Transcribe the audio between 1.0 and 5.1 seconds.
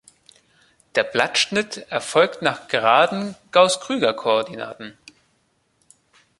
Blattschnitt erfolgt nach geraden Gauß-Krüger-Koordinaten.